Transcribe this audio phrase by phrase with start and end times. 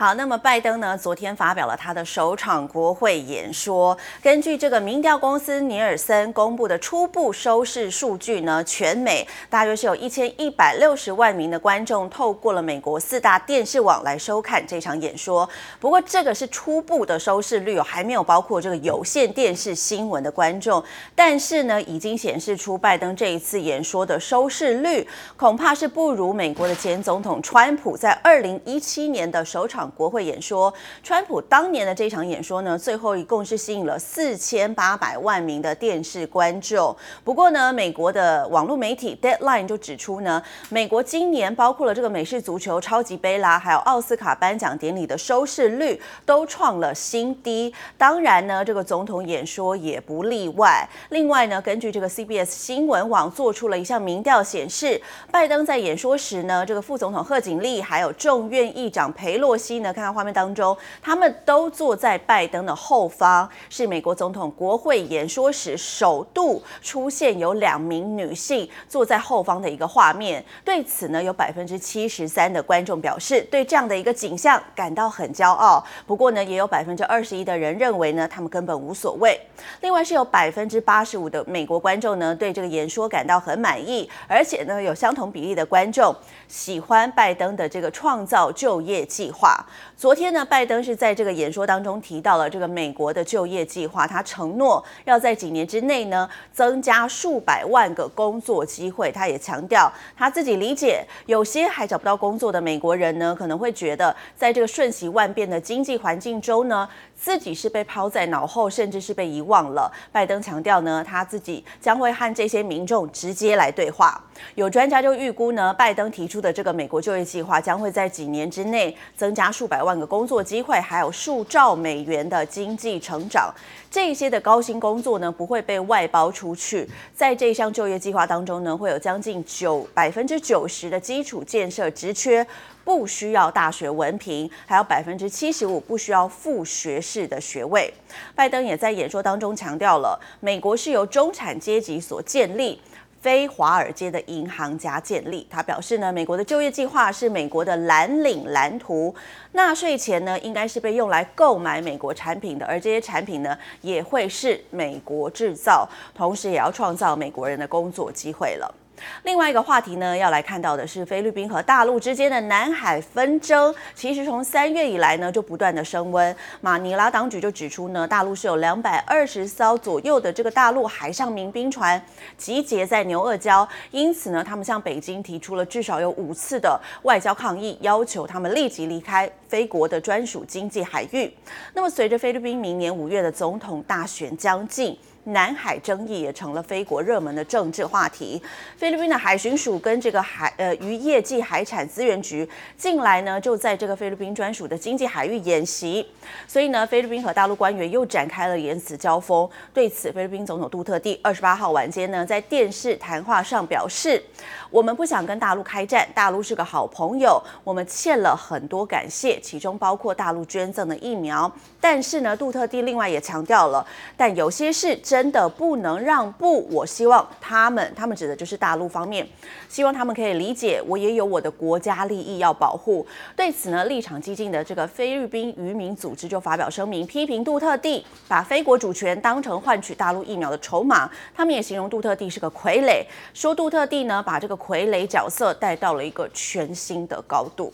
[0.00, 3.94] 好，那么拜登呢，昨天发表了他的首场国会演说。
[4.22, 15.46] 根据这个民调公司尼尔森公布的初步收视数据呢，全美大约是有一千一百六十万名的观众透过了美国四大电视网来收看这场演说。
[15.78, 20.82] 不过这个是初步的收视率，还没有包括这个有线电视新闻的观众。
[21.14, 29.89] 但是呢，已经显示出拜登这一次演说的收视率恐怕是不如美国的前总统川普在二零一七年的首场。
[29.90, 30.72] 国会演说，
[31.02, 36.94] 川普当年的这场演说呢，最后一共是吸引了四千八百万名的电视观众。
[37.24, 47.74] 不过呢，美国的网络媒体 Deadline 就指出呢，美国今年包括了这个美式足球超级杯啦，还有奥斯卡颁奖典礼的收视率都创了新低。
[47.98, 50.88] 当然呢，这个总统演说也不例外。
[51.08, 55.00] 另外呢，根据这个 CBS 新闻网做出了一项民调显示，
[55.32, 59.79] 拜登在演说时呢，这个副总统贺锦丽还有众院议长裴洛西。
[59.82, 70.44] 呢，看到画面当中，他们都坐在拜登的后方，是美国总统国会演说时首度出现有两名女性坐在后方的一个画面。
[70.64, 75.84] 对此呢，有百分之七十三的观众表示对这样的一个景象感到很骄傲。
[76.06, 79.40] 不过呢，也有百分之二十一的人认为呢，他们根本无所谓。
[79.80, 86.14] 另外是有百分之八十五的美国观众呢，对这个演说感到很满意，而且呢，有相同比例的观众
[86.48, 89.64] 喜欢拜登的这个创造就业计划。
[89.96, 99.10] 昨天呢，拜登是在这个演说当中提到了这个美国的就业计划，他承诺要在几年之内呢增加数百万个工作机会。
[99.12, 106.88] 他也强调他自己理解，有些还找不到工作的美国人呢，可能会觉得在这个瞬息万变的经济环境中呢，
[107.20, 109.92] 自己是被抛在脑后，甚至是被遗忘了。
[110.10, 114.18] 拜登强调呢，他自己将会和这些民众直接来对话。
[114.54, 123.52] 有专家就预估呢，拜登提出的这个美国就业计划将会在几年之内增加数百万个工作机会，还有数兆美元的经济成长。
[123.90, 126.88] 这些的高薪工作呢，不会被外包出去。
[127.14, 132.46] 在这项就业计划当中呢，会有将近九百分之九十的基础建设职缺
[132.90, 137.94] 不需要大学文凭，还有百分之七十五不需要副学士的学位。
[138.34, 142.82] 拜登也在演说当中强调了，美国是由中产阶级所建立。
[143.20, 149.14] 非华尔街的银行家建立，他表示呢，美国的就业计划是美国的蓝领蓝图，
[149.52, 158.74] 纳税钱呢应该是被用来购买美国产品的，而这些产品呢也会是美国制造，同时也要创造美国人的工作机会了。
[159.22, 163.74] 另外一个话题呢，要来看到的是菲律宾和大陆之间的南海纷争。
[163.94, 166.34] 其实从三月以来呢，就不断的升温。
[166.60, 172.00] 马尼拉当局就指出呢，大陆是有两百二十艘左右的这个大陆海上民兵船
[172.36, 181.32] 集结在牛二礁，因此呢，他们向北京提出了至少有五次的外交抗议，要求他们立即离开菲国的专属经济海域。
[181.74, 184.98] 那么，随着菲律宾明年五月的总统大选将近。
[185.24, 188.40] 南海争议也成了菲国热门的政治话题。
[188.76, 196.06] 菲律宾的海巡署跟这个海呃渔业暨海产资源局近来呢，就在这个菲律宾专属的经济海域演习，
[196.48, 199.48] 所以呢，菲律宾和大陆官员又展开了言辞交锋。
[199.74, 204.22] 对此，菲律宾总统杜特地二十八号晚间呢，在电视谈话上表示
[204.70, 211.50] ：“我们不想跟大陆开战，大陆是个好朋友，我们欠了很多感谢，其中包括大陆捐赠的疫苗。
[211.78, 213.86] 但是呢，杜特地另外也强调了，
[214.16, 219.26] 但有些事。”真的不能让步，我希望他们，他们指的就是大陆方面，
[219.68, 223.04] 希望他们可以理解，我也有我的国家利益要保护。
[223.34, 231.10] 对此呢，立场激进的这个菲律宾渔民组织就发表声明，批评杜特地把非国主权当成换取大陆疫苗的筹码。
[231.34, 233.04] 他们也形容杜特地是个傀儡，
[233.34, 237.72] 说杜特地呢把这个傀儡角色带到了一个全新的高度。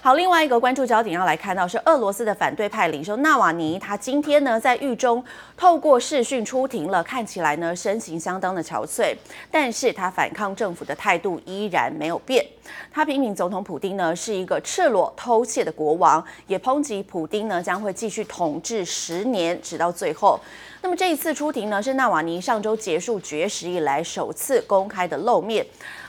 [0.00, 5.22] 好，另外一个关注焦点要来看到是俄罗斯的反对派领袖纳瓦尼，他今天呢在狱中
[5.56, 9.12] 透过视讯出庭了，看起来呢身形相当的憔悴，
[9.50, 12.46] 但是他反抗政府的态度依然没有变。
[12.92, 20.38] 他批评总统普丁呢是一个赤裸偷窃的国王，也抨击普丁呢将会继续统治十年，直到最后。
[20.80, 25.66] 那么这一次出庭呢是纳瓦尼上周结束绝食以来首次公开的露面。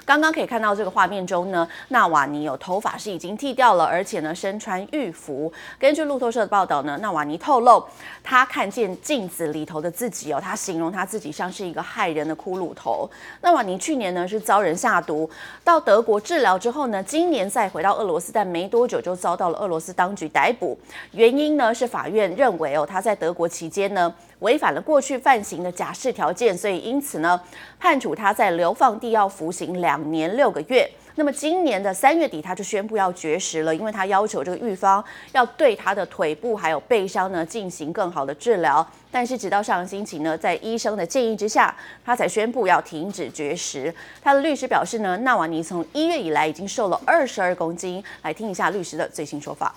[0.09, 5.53] 刚刚可以看到这个画面中呢，纳瓦尼有头发是已经剃掉了，而且呢身穿浴服。
[5.77, 7.85] 根据路透社的报道呢，纳瓦尼透露
[8.23, 13.07] 他看见镜子里头的自己哦，他形容他自己像是一个害人的骷髅头。
[13.41, 15.29] 纳瓦尼去年呢是遭人下毒，
[15.63, 20.75] 到德国治疗之后呢，今年再回到俄罗斯，但没多久就遭到了俄罗斯当局逮捕。
[21.11, 27.40] 原因呢是法院认为哦他在德国期间呢违反了过去犯行的假释条件，所以因此呢，
[27.78, 30.88] 判处他在流放地要服刑两年六个月。
[31.16, 38.84] 那么今年的三月底，他就宣布要绝食了，因为他要求这个狱方要对他的腿部还有背伤呢进行更好的治疗。
[39.12, 41.72] 但是直到上个星期呢，在医生的建议之下，
[42.04, 43.94] 他才宣布要停止绝食。
[44.20, 48.02] 他的律师表示呢，纳瓦尼从一月以来已经瘦了二十二公斤。
[48.22, 49.72] 来听一下律师的最新说法。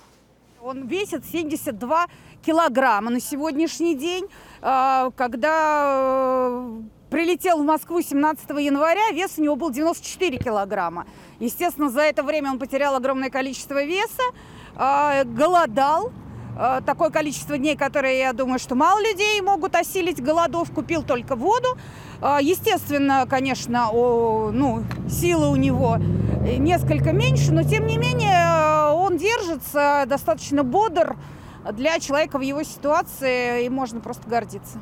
[0.63, 2.07] Он весит 72
[2.44, 4.27] Килограмма на сегодняшний день.
[4.61, 6.65] Когда
[7.11, 11.06] прилетел в Москву 17 января, вес у него был 94 килограмма.
[11.41, 14.23] Естественно, за это время он потерял огромное количество веса,
[15.25, 16.12] голодал.
[16.85, 21.79] Такое количество дней, которые, я думаю, что мало людей могут осилить голодовку, пил только воду.
[22.21, 25.97] Естественно, конечно, ну, силы у него
[26.59, 31.17] несколько меньше, но тем не менее он держится достаточно бодр
[31.74, 34.78] для человека в его ситуации, и можно просто гордиться.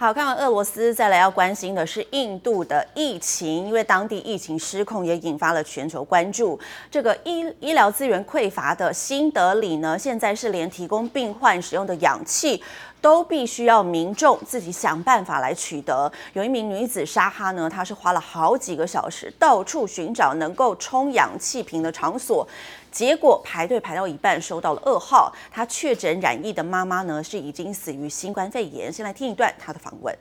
[0.00, 6.56] 好，看完俄罗斯，再来要关心的是印度的疫情，因为当地疫情失控，也引发了全球关注。
[6.88, 12.62] 这个医医疗资源匮乏的新德里呢，现在是连提供病患使用的氧气。
[13.03, 16.09] 都必须要民众自己想办法来取得。
[16.31, 22.47] 有一名女子莎哈呢，她是花了好几个小时到处寻找能够充氧气瓶的场所，
[22.89, 28.91] 结果排队排到一半收到了噩耗，她确诊染疫的妈妈呢是已经死于新冠肺炎。
[28.91, 30.17] 先来听一段她的访问。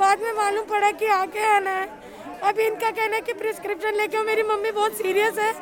[0.00, 1.86] बाद में मालूम पड़ा कि आके आना है।
[2.42, 5.52] अभी इनका कहना है कि प्रिस्क्रिप्शन लेके मेरी मम्मी बहुत सीरियस है।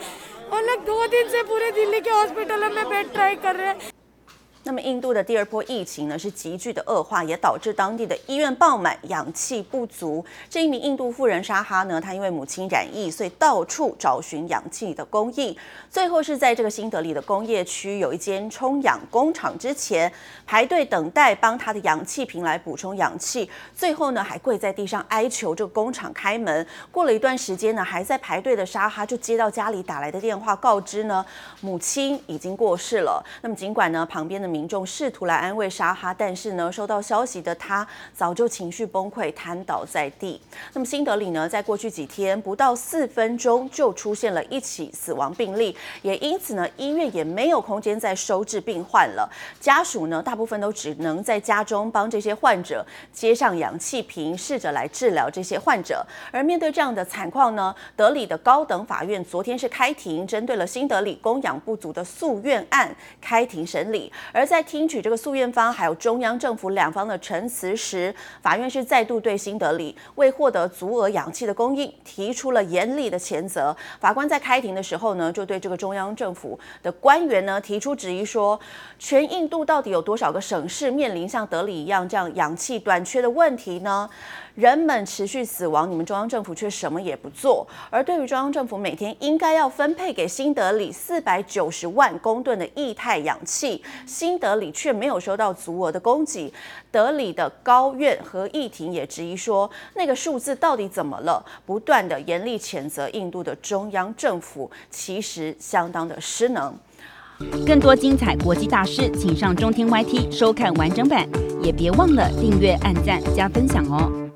[0.48, 3.97] और लोग दो दिन से पूरे दिल्ली के हॉस्पिटलों में बेड ट्राई कर रहे हैं।
[4.68, 10.22] 那么印度的第二波疫情呢，是急剧的恶化，也导致当地的医院爆满，氧气不足。
[10.50, 15.56] 这一名印度妇人沙哈呢，她因为母亲染疫，所以到处找寻氧气的供应。
[15.90, 20.12] 最后是在这个新德里的工业区有一间充氧工厂之前
[20.46, 23.48] 排队等待帮她的氧气瓶来补充氧气。
[23.74, 26.66] 最后呢，还跪在地上哀求这个工厂开门。
[26.92, 31.24] 过了一段时间呢，还在排队的沙哈就接到家里打来的电话，告知呢
[31.62, 33.24] 母亲已经过世了。
[33.40, 40.40] 那么尽管呢旁边的民民众试图来安慰沙哈，但是呢，收到消息的他早就情绪崩溃，瘫倒在地。
[40.72, 49.30] 那么新德里呢，在过去几天不到四分钟就出现了一起死亡病例，也因此呢，医院也没有空间再收治病患了。
[49.60, 56.04] 家属呢，大部分都只能在家中帮这些患者接上氧气瓶，试着来治疗这些患者。
[56.32, 64.47] 而面对这样的惨况呢，德里的高等法院昨天是开庭，针对了新德里供氧不足的诉愿案开庭审理，而。
[64.48, 73.76] 在听取这个诉愿方还有中央政府两方的陈词时，法院是再度对新德里未获得足额氧气的供应提出了严厉的谴责。
[74.00, 78.58] 法官在开庭的时候呢，就对这个中央政府的官员呢提出质疑，说
[78.98, 84.08] 全印度到底有多少个省市面临像德里一样这样氧气短缺的问题呢？
[84.54, 87.64] 人们持续死亡，你们中央政府却什么也不做。
[87.90, 96.52] 而对于中央政府每天应该要分配给新德里四百九十万公吨的液态氧气，新德里却没有收到足额的供给。
[96.90, 101.44] 德里的高院合议庭也质疑说，那个数字到底怎么了？
[101.66, 106.74] 不断的严厉谴责印度的中央政府，其实相当的失能。
[107.66, 111.28] 更多精彩国际大师，请上中天 YT 收看完整版，
[111.62, 114.27] 也别忘了订阅、按赞、加分享哦。